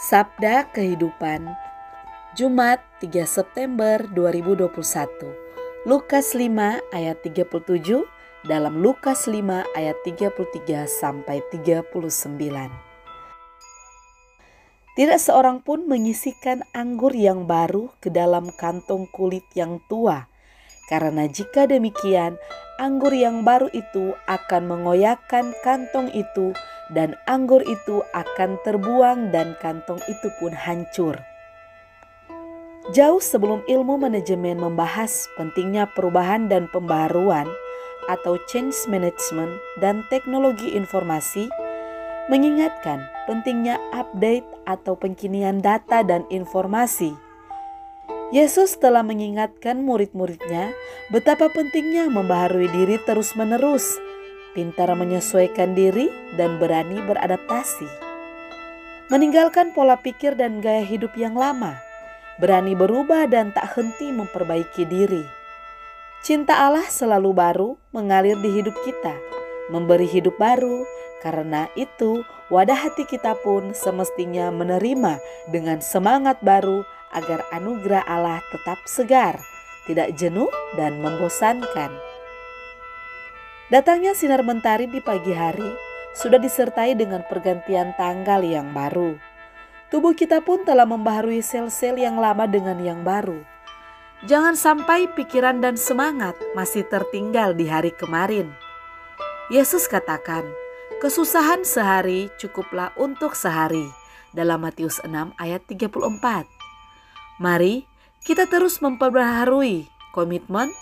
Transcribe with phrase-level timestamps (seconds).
[0.00, 1.44] Sabda Kehidupan
[2.32, 4.72] Jumat 3 September 2021
[5.84, 6.48] Lukas 5
[6.88, 8.08] ayat 37
[8.48, 9.44] dalam Lukas 5
[9.76, 11.92] ayat 33 sampai 39
[14.96, 20.32] Tidak seorang pun mengisikan anggur yang baru ke dalam kantong kulit yang tua.
[20.88, 22.40] Karena jika demikian
[22.80, 26.56] anggur yang baru itu akan mengoyakkan kantong itu
[26.90, 31.18] dan anggur itu akan terbuang dan kantong itu pun hancur.
[32.90, 37.46] Jauh sebelum ilmu manajemen membahas pentingnya perubahan dan pembaruan
[38.10, 41.46] atau change management dan teknologi informasi,
[42.26, 47.14] mengingatkan pentingnya update atau pengkinian data dan informasi.
[48.30, 50.70] Yesus telah mengingatkan murid-muridnya
[51.10, 53.98] betapa pentingnya membaharui diri terus-menerus
[54.52, 57.86] pintar menyesuaikan diri, dan berani beradaptasi.
[59.10, 61.74] Meninggalkan pola pikir dan gaya hidup yang lama,
[62.38, 65.26] berani berubah dan tak henti memperbaiki diri.
[66.20, 69.16] Cinta Allah selalu baru mengalir di hidup kita,
[69.72, 70.84] memberi hidup baru.
[71.20, 75.20] Karena itu, wadah hati kita pun semestinya menerima
[75.52, 76.80] dengan semangat baru
[77.12, 79.36] agar anugerah Allah tetap segar,
[79.84, 80.48] tidak jenuh,
[80.80, 82.09] dan membosankan.
[83.70, 85.70] Datangnya sinar mentari di pagi hari
[86.18, 89.14] sudah disertai dengan pergantian tanggal yang baru.
[89.94, 93.38] Tubuh kita pun telah membaharui sel-sel yang lama dengan yang baru.
[94.26, 98.50] Jangan sampai pikiran dan semangat masih tertinggal di hari kemarin.
[99.54, 100.42] Yesus katakan,
[100.98, 103.86] kesusahan sehari cukuplah untuk sehari.
[104.34, 105.94] Dalam Matius 6 ayat 34.
[107.38, 107.86] Mari
[108.26, 110.74] kita terus memperbaharui komitmen,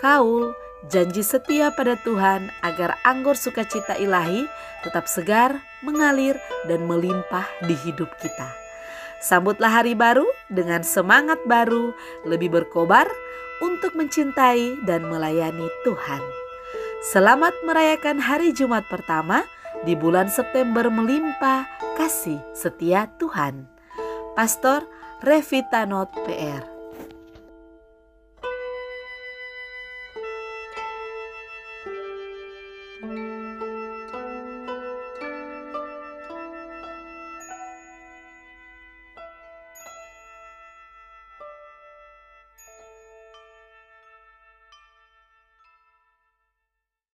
[0.00, 0.56] kaul,
[0.88, 4.48] janji setia pada Tuhan agar anggur sukacita ilahi
[4.80, 8.48] tetap segar, mengalir, dan melimpah di hidup kita.
[9.20, 11.92] Sambutlah hari baru dengan semangat baru,
[12.24, 13.04] lebih berkobar
[13.60, 16.24] untuk mencintai dan melayani Tuhan.
[17.04, 19.44] Selamat merayakan hari Jumat pertama
[19.84, 21.68] di bulan September melimpah
[22.00, 23.68] kasih setia Tuhan.
[24.32, 24.88] Pastor
[25.20, 26.79] Revita Not PR
[33.02, 33.39] you